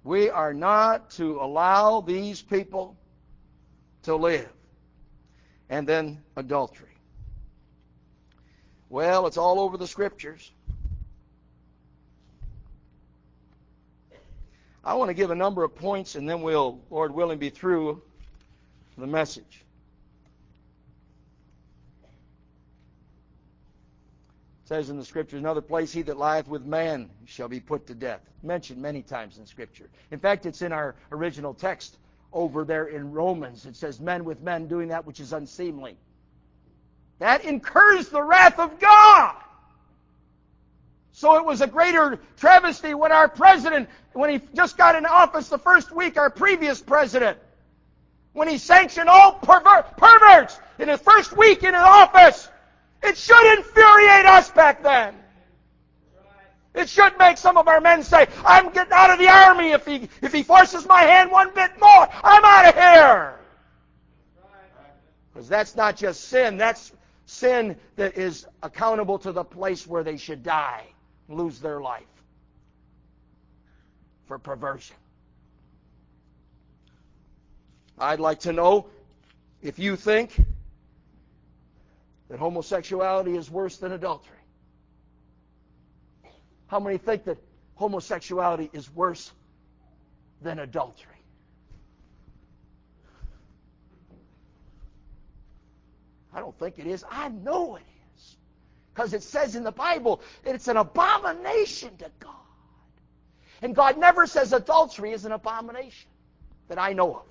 [0.04, 2.96] We are not to allow these people
[4.04, 4.48] to live.
[5.68, 6.85] And then adultery.
[8.96, 10.50] Well, it's all over the scriptures.
[14.82, 18.00] I want to give a number of points and then we'll, Lord willing, be through
[18.96, 19.64] the message.
[24.64, 27.88] It says in the scriptures, another place, he that lieth with man shall be put
[27.88, 28.22] to death.
[28.42, 29.90] Mentioned many times in scripture.
[30.10, 31.98] In fact, it's in our original text
[32.32, 33.66] over there in Romans.
[33.66, 35.98] It says, men with men doing that which is unseemly.
[37.18, 39.34] That incurs the wrath of God.
[41.12, 45.48] So it was a greater travesty when our president, when he just got in office
[45.48, 47.38] the first week, our previous president,
[48.34, 52.50] when he sanctioned all perver- perverts in his first week in his office,
[53.02, 55.14] it should infuriate us back then.
[56.74, 59.86] It should make some of our men say, I'm getting out of the army if
[59.86, 62.08] he, if he forces my hand one bit more.
[62.22, 63.34] I'm out of here.
[65.32, 66.92] Because that's not just sin, that's
[67.26, 70.84] sin that is accountable to the place where they should die,
[71.28, 72.04] lose their life
[74.26, 74.96] for perversion.
[77.98, 78.86] I'd like to know
[79.62, 80.36] if you think
[82.28, 84.32] that homosexuality is worse than adultery.
[86.66, 87.38] How many think that
[87.74, 89.32] homosexuality is worse
[90.42, 91.15] than adultery?
[96.36, 97.02] I don't think it is.
[97.10, 97.82] I know it
[98.14, 98.36] is.
[98.92, 102.34] Because it says in the Bible that it's an abomination to God.
[103.62, 106.10] And God never says adultery is an abomination
[106.68, 107.22] that I know of.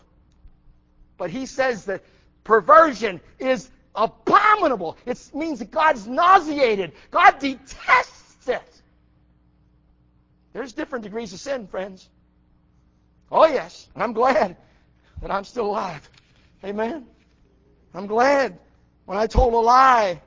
[1.18, 2.04] But He says that
[2.44, 4.98] perversion is abominable.
[5.06, 6.94] It means that God's nauseated.
[7.12, 8.82] God detests it.
[10.52, 12.10] There's different degrees of sin, friends.
[13.32, 13.88] Oh, yes.
[13.94, 14.58] And I'm glad
[15.22, 16.10] that I'm still alive.
[16.64, 17.06] Amen.
[17.94, 18.58] I'm glad
[19.06, 20.22] when I told a lie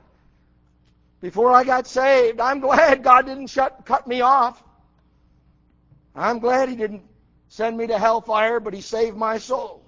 [1.21, 2.39] before I got saved.
[2.39, 4.63] I'm glad God didn't shut, cut me off.
[6.15, 7.03] I'm glad He didn't
[7.47, 9.83] send me to hellfire, but He saved my soul.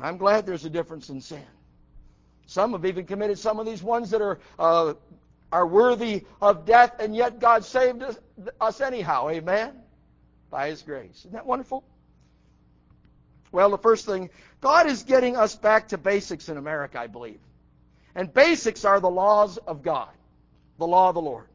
[0.00, 1.42] I'm glad there's a difference in sin.
[2.46, 4.94] Some have even committed some of these ones that are uh,
[5.50, 8.18] are worthy of death, and yet God saved us,
[8.60, 9.28] us anyhow.
[9.30, 9.72] Amen.
[10.50, 11.20] By His grace.
[11.20, 11.84] Isn't that wonderful?
[13.52, 14.30] Well, the first thing,
[14.60, 17.40] God is getting us back to basics in America, I believe.
[18.14, 20.10] And basics are the laws of God,
[20.78, 21.46] the law of the Lord.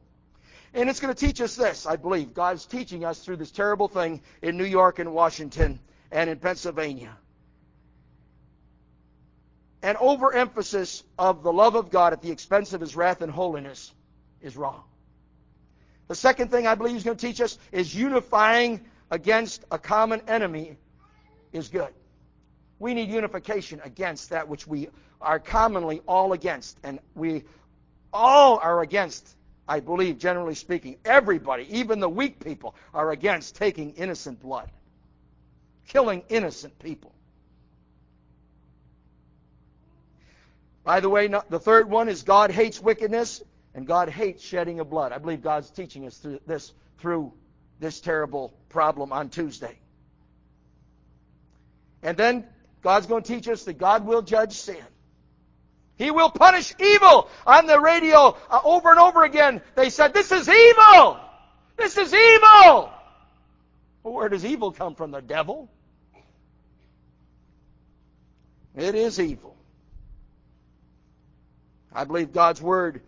[0.74, 2.34] And it's going to teach us this, I believe.
[2.34, 5.80] God's teaching us through this terrible thing in New York and Washington
[6.12, 7.16] and in Pennsylvania
[9.84, 13.94] an overemphasis of the love of God at the expense of his wrath and holiness
[14.42, 14.84] is wrong.
[16.08, 18.80] The second thing I believe he's going to teach us is unifying
[19.12, 20.78] against a common enemy
[21.54, 21.90] is good.
[22.80, 24.90] We need unification against that which we
[25.22, 26.78] are commonly all against.
[26.84, 27.44] And we
[28.12, 29.36] all are against,
[29.68, 30.98] I believe, generally speaking.
[31.06, 34.70] Everybody, even the weak people, are against taking innocent blood,
[35.88, 37.14] killing innocent people.
[40.84, 43.42] By the way, the third one is God hates wickedness
[43.74, 45.14] and God hates shedding of blood.
[45.14, 47.32] I believe God's teaching us through this through
[47.80, 49.78] this terrible problem on Tuesday.
[52.04, 52.46] And then
[52.82, 54.84] God's going to teach us that God will judge sin.
[55.96, 57.30] He will punish evil.
[57.48, 61.20] On the radio, uh, over and over again, they said, This is evil!
[61.78, 62.92] This is evil!
[64.04, 65.12] Well, where does evil come from?
[65.12, 65.70] The devil?
[68.76, 69.56] It is evil.
[71.94, 73.02] I believe God's Word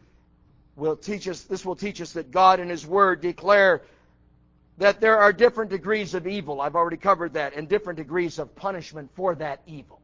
[0.76, 3.82] will teach us, this will teach us that God and His Word declare
[4.78, 6.59] that there are different degrees of evil.
[6.61, 10.01] I've already covered that, and different degrees of punishment for that evil.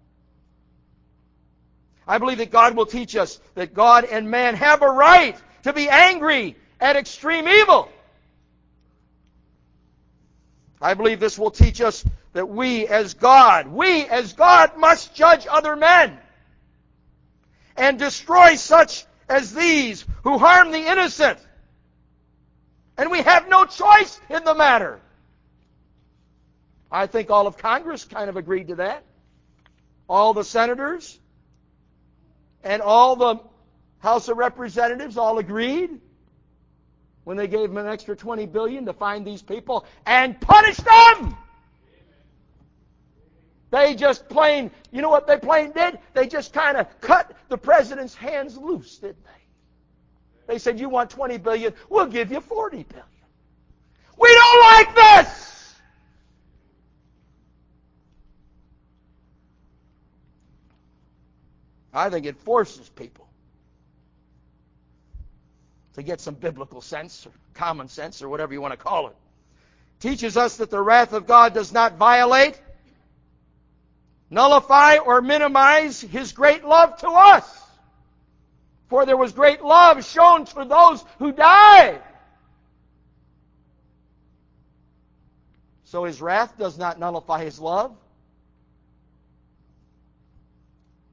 [2.07, 5.73] I believe that God will teach us that God and man have a right to
[5.73, 7.89] be angry at extreme evil.
[10.81, 12.03] I believe this will teach us
[12.33, 16.17] that we as God, we as God must judge other men
[17.77, 21.39] and destroy such as these who harm the innocent.
[22.97, 24.99] And we have no choice in the matter.
[26.91, 29.03] I think all of Congress kind of agreed to that.
[30.09, 31.19] all the senators
[32.63, 33.39] and all the
[33.99, 35.89] House of Representatives all agreed
[37.23, 41.37] when they gave him an extra 20 billion to find these people and punish them.
[43.69, 45.99] They just plain, you know what they plain did?
[46.13, 49.40] They just kind of cut the president's hands loose, didn't they?
[50.51, 53.05] They said, you want 20 billion, we'll give you 40 billion.
[54.17, 55.75] We don't like this!
[61.93, 63.29] I think it forces people
[65.93, 69.15] to get some biblical sense or common sense or whatever you want to call it.
[70.01, 72.59] Teaches us that the wrath of God does not violate,
[74.29, 77.70] nullify, or minimize His great love to us.
[78.91, 82.01] For there was great love shown for those who died.
[85.85, 87.95] So His wrath does not nullify His love.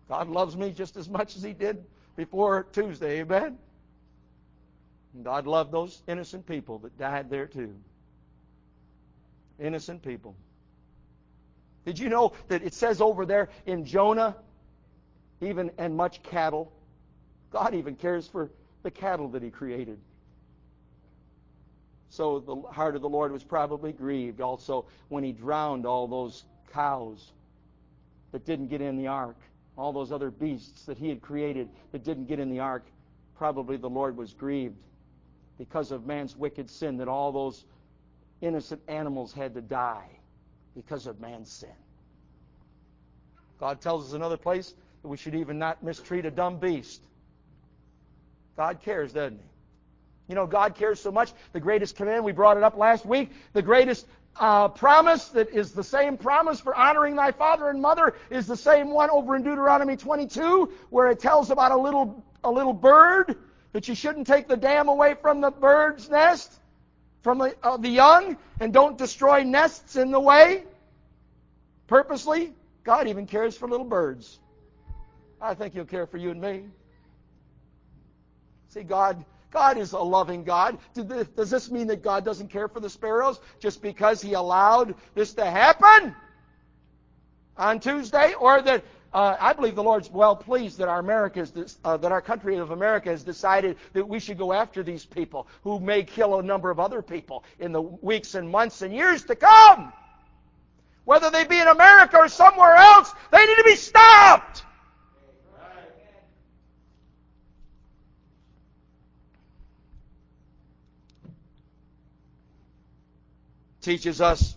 [0.08, 1.84] God loves me just as much as He did
[2.16, 3.20] before Tuesday.
[3.20, 3.58] Amen?
[5.14, 7.76] And God loved those innocent people that died there too.
[9.60, 10.34] Innocent people.
[11.86, 14.34] Did you know that it says over there in Jonah,
[15.40, 16.72] even and much cattle?
[17.50, 18.50] God even cares for
[18.82, 19.98] the cattle that He created.
[22.10, 26.44] So the heart of the Lord was probably grieved also when He drowned all those
[26.72, 27.32] cows
[28.32, 29.36] that didn't get in the ark,
[29.76, 32.84] all those other beasts that He had created that didn't get in the ark.
[33.36, 34.76] Probably the Lord was grieved
[35.58, 37.64] because of man's wicked sin that all those
[38.40, 40.08] innocent animals had to die
[40.74, 41.68] because of man's sin.
[43.58, 47.02] God tells us another place that we should even not mistreat a dumb beast.
[48.58, 49.44] God cares, doesn't He?
[50.30, 51.32] You know, God cares so much.
[51.52, 54.04] The greatest command, we brought it up last week, the greatest
[54.34, 58.56] uh, promise that is the same promise for honoring thy father and mother is the
[58.56, 63.36] same one over in Deuteronomy 22, where it tells about a little, a little bird
[63.72, 66.52] that you shouldn't take the dam away from the bird's nest,
[67.22, 70.64] from the, uh, the young, and don't destroy nests in the way
[71.86, 72.52] purposely.
[72.82, 74.40] God even cares for little birds.
[75.40, 76.64] I think He'll care for you and me.
[78.68, 80.78] See, God, God is a loving God.
[80.94, 85.34] Does this mean that God doesn't care for the sparrows just because He allowed this
[85.34, 86.14] to happen
[87.56, 91.78] on Tuesday, or that uh, I believe the Lord's well pleased that our America is,
[91.82, 95.48] uh, that our country of America has decided that we should go after these people
[95.62, 99.24] who may kill a number of other people in the weeks and months and years
[99.24, 99.92] to come.
[101.04, 104.62] Whether they be in America or somewhere else, they need to be stopped.
[113.88, 114.54] Teaches us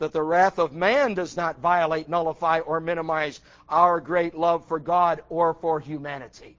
[0.00, 4.80] that the wrath of man does not violate, nullify, or minimize our great love for
[4.80, 6.56] God or for humanity.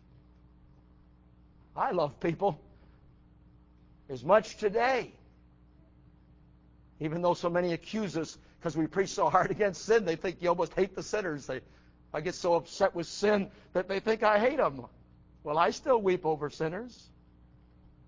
[1.75, 2.61] I love people
[4.09, 5.11] as much today.
[7.01, 10.37] Even though so many accuse us because we preach so hard against sin, they think
[10.39, 11.45] you almost hate the sinners.
[11.45, 11.59] They,
[12.13, 14.85] I get so upset with sin that they think I hate them.
[15.43, 17.09] Well, I still weep over sinners.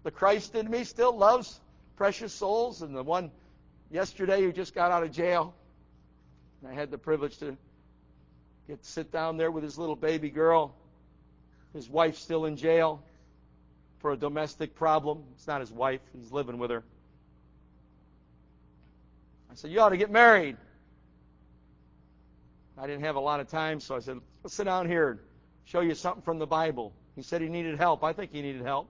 [0.03, 1.59] The Christ in me still loves
[1.97, 3.29] precious souls, and the one
[3.91, 5.53] yesterday who just got out of jail.
[6.61, 7.57] And I had the privilege to
[8.67, 10.75] get to sit down there with his little baby girl.
[11.73, 13.01] His wife's still in jail
[13.99, 15.23] for a domestic problem.
[15.35, 16.83] It's not his wife, he's living with her.
[19.51, 20.57] I said, You ought to get married.
[22.77, 25.19] I didn't have a lot of time, so I said, Let's sit down here and
[25.65, 26.93] show you something from the Bible.
[27.15, 28.03] He said he needed help.
[28.03, 28.89] I think he needed help.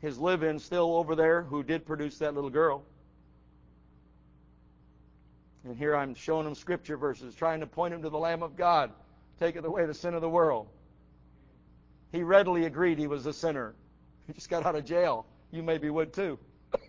[0.00, 2.82] His live in still over there who did produce that little girl.
[5.64, 8.56] And here I'm showing him scripture verses, trying to point him to the Lamb of
[8.56, 8.92] God,
[9.38, 10.68] taketh away the sin of the world.
[12.12, 13.74] He readily agreed he was a sinner.
[14.26, 15.26] He just got out of jail.
[15.50, 16.38] You maybe would too.
[16.74, 16.82] and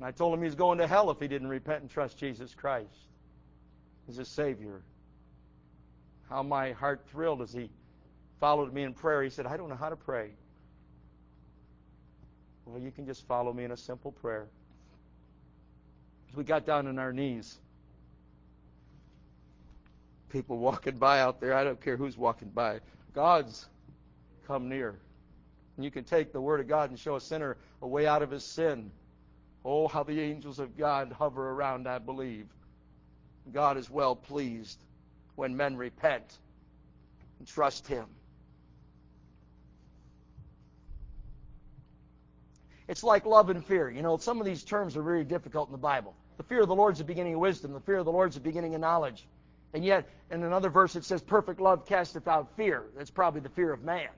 [0.00, 2.88] I told him he's going to hell if he didn't repent and trust Jesus Christ
[4.08, 4.80] as his Savior.
[6.30, 7.68] How my heart thrilled as he
[8.40, 9.22] followed me in prayer.
[9.22, 10.30] He said, I don't know how to pray.
[12.64, 14.46] Well, you can just follow me in a simple prayer.
[16.30, 17.58] As we got down on our knees,
[20.28, 22.80] people walking by out there, I don't care who's walking by,
[23.14, 23.66] God's
[24.46, 24.98] come near.
[25.76, 28.22] And you can take the Word of God and show a sinner a way out
[28.22, 28.90] of his sin.
[29.64, 32.46] Oh, how the angels of God hover around, I believe.
[33.52, 34.78] God is well pleased
[35.36, 36.38] when men repent
[37.38, 38.06] and trust Him.
[42.88, 43.90] It's like love and fear.
[43.90, 46.14] You know, some of these terms are very difficult in the Bible.
[46.38, 47.72] The fear of the Lord is the beginning of wisdom.
[47.72, 49.26] The fear of the Lord is the beginning of knowledge.
[49.74, 52.84] And yet, in another verse, it says, perfect love casteth out fear.
[52.96, 54.08] That's probably the fear of man.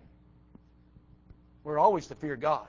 [1.65, 2.69] We're always to fear God.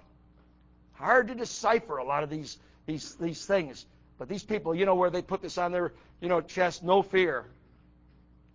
[0.93, 3.85] Hard to decipher a lot of these, these, these things.
[4.17, 7.01] But these people, you know where they put this on their you know, chest, no
[7.01, 7.45] fear.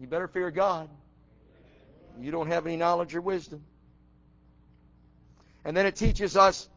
[0.01, 0.88] You better fear God.
[2.20, 3.62] You don't have any knowledge or wisdom.
[5.64, 6.68] And then it teaches us,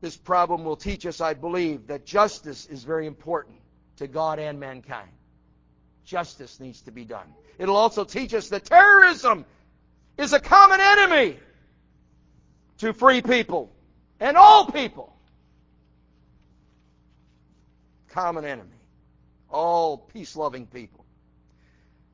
[0.00, 3.56] this problem will teach us, I believe, that justice is very important
[3.96, 5.10] to God and mankind.
[6.04, 7.26] Justice needs to be done.
[7.58, 9.44] It'll also teach us that terrorism
[10.16, 11.36] is a common enemy
[12.78, 13.70] to free people
[14.20, 15.14] and all people.
[18.08, 18.70] Common enemy.
[19.50, 21.04] All peace loving people.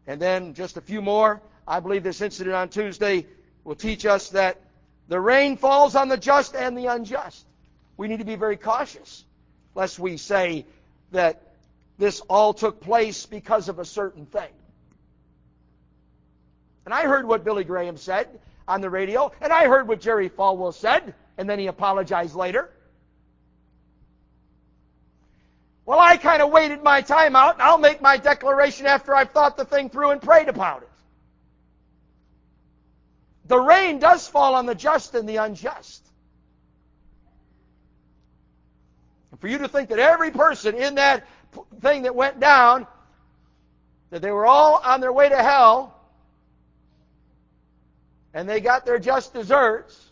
[0.07, 1.43] And then just a few more.
[1.67, 3.27] I believe this incident on Tuesday
[3.63, 4.61] will teach us that
[5.09, 7.47] the rain falls on the just and the unjust.
[7.97, 9.25] We need to be very cautious
[9.75, 10.67] lest we say
[11.13, 11.43] that
[11.99, 14.51] this all took place because of a certain thing.
[16.85, 18.29] And I heard what Billy Graham said
[18.69, 22.71] on the radio, and I heard what Jerry Falwell said, and then he apologized later.
[25.87, 29.31] Well, I kind of waited my time out, and I'll make my declaration after I've
[29.31, 30.89] thought the thing through and prayed about it.
[33.47, 36.03] The rain does fall on the just and the unjust.
[39.41, 41.27] For you to think that every person in that
[41.81, 42.87] thing that went down,
[44.11, 45.99] that they were all on their way to hell,
[48.33, 50.11] and they got their just desserts,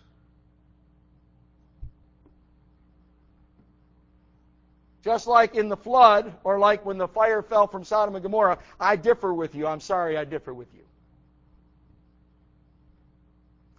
[5.03, 8.59] Just like in the flood, or like when the fire fell from Sodom and Gomorrah,
[8.79, 9.66] I differ with you.
[9.66, 10.83] I'm sorry I differ with you.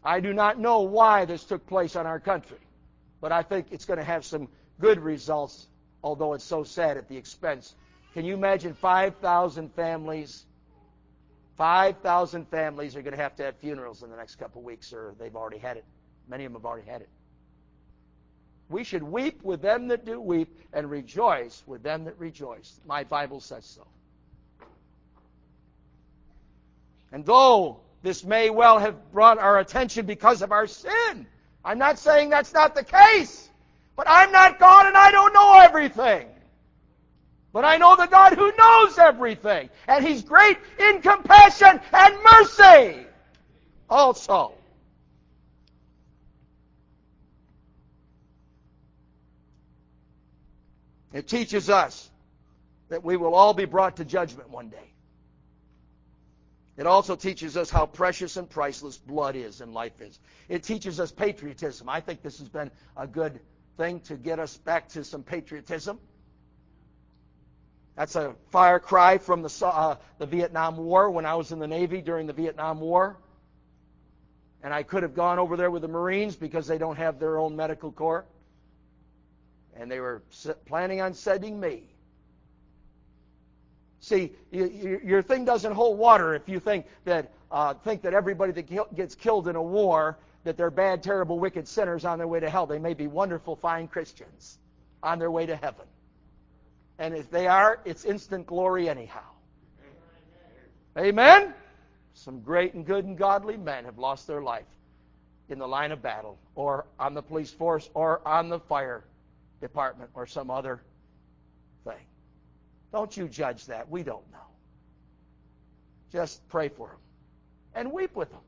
[0.04, 2.58] I do not know why this took place on our country,
[3.22, 4.50] but I think it's going to have some
[4.80, 5.68] good results,
[6.04, 7.76] although it's so sad at the expense.
[8.14, 10.46] Can you imagine 5,000 families?
[11.58, 14.92] 5,000 families are going to have to have funerals in the next couple of weeks,
[14.94, 15.86] or they've already had it.
[16.28, 17.10] Many of them have already had it.
[18.70, 22.80] We should weep with them that do weep and rejoice with them that rejoice.
[22.88, 23.86] My Bible says so.
[27.12, 31.28] And though this may well have brought our attention because of our sin,
[31.64, 33.50] I'm not saying that's not the case.
[33.96, 36.28] But I'm not God and I don't know everything.
[37.52, 39.70] But I know the God who knows everything.
[39.88, 43.06] And He's great in compassion and mercy
[43.89, 44.54] also.
[51.14, 52.10] It teaches us
[52.89, 54.89] that we will all be brought to judgment one day.
[56.76, 60.20] It also teaches us how precious and priceless blood is and life is.
[60.50, 61.88] It teaches us patriotism.
[61.88, 63.39] I think this has been a good
[63.78, 66.00] thing to get us back to some patriotism.
[67.96, 71.68] That's a fire cry from the, uh, the Vietnam War when I was in the
[71.68, 73.18] Navy during the Vietnam War.
[74.64, 77.38] And I could have gone over there with the Marines because they don't have their
[77.38, 78.26] own medical corps
[79.76, 80.22] and they were
[80.66, 81.84] planning on sending me.
[84.00, 88.52] See, you, your thing doesn't hold water if you think that uh, think that everybody
[88.52, 92.39] that gets killed in a war that they're bad, terrible, wicked sinners on their way
[92.39, 92.66] to hell.
[92.66, 94.58] They may be wonderful, fine Christians
[95.02, 95.86] on their way to heaven.
[97.00, 99.24] And if they are, it's instant glory anyhow.
[100.98, 101.54] Amen?
[102.14, 104.66] Some great and good and godly men have lost their life
[105.50, 109.04] in the line of battle, or on the police force, or on the fire
[109.62, 110.82] department or some other
[111.84, 112.06] thing.
[112.91, 113.89] Don't you judge that.
[113.89, 114.38] We don't know.
[116.12, 116.98] Just pray for them
[117.76, 118.41] and weep with them.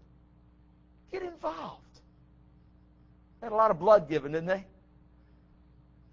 [1.12, 1.85] Get involved.
[3.42, 4.66] Had a lot of blood given, didn't they?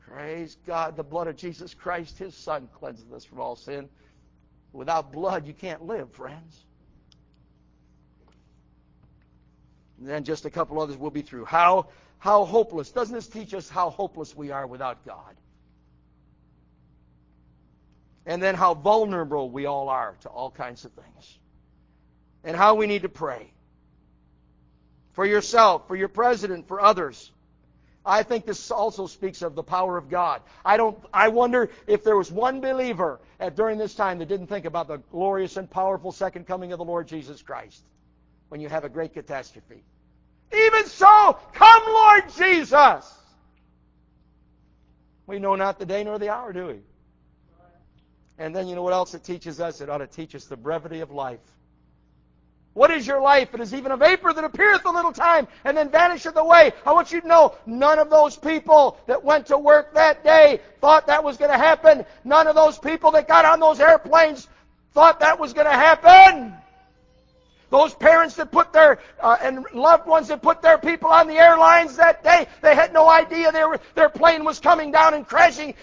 [0.01, 0.97] Praise God.
[0.97, 3.89] The blood of Jesus Christ, His Son, cleanses us from all sin.
[4.73, 6.65] Without blood, you can't live, friends.
[9.99, 11.45] And then just a couple others we'll be through.
[11.45, 11.87] How
[12.23, 12.93] how hopeless.
[12.93, 15.35] Doesn't this teach us how hopeless we are without God?
[18.27, 21.39] And then how vulnerable we all are to all kinds of things.
[22.45, 23.53] And how we need to pray.
[25.13, 27.31] For yourself, for your president, for others.
[28.05, 30.43] I think this also speaks of the power of God.
[30.65, 34.49] I don't I wonder if there was one believer at, during this time that didn't
[34.49, 37.83] think about the glorious and powerful second coming of the Lord Jesus Christ
[38.49, 39.85] when you have a great catastrophe.
[40.53, 43.19] Even so, come Lord Jesus.
[45.27, 46.81] We know not the day nor the hour, do we?
[48.39, 49.81] And then you know what else it teaches us?
[49.81, 51.41] It ought to teach us the brevity of life.
[52.75, 53.55] What is your life?
[53.55, 56.73] It is even a vapor that appeareth a little time and then vanisheth away.
[56.87, 60.61] I want you to know none of those people that went to work that day
[60.81, 62.07] thought that was going to happen.
[62.25, 64.49] None of those people that got on those airplanes
[64.95, 66.55] thought that was going to happen.
[67.69, 71.37] Those parents that put their uh, and loved ones that put their people on the
[71.37, 75.75] airlines that day, they had no idea were, their plane was coming down and crashing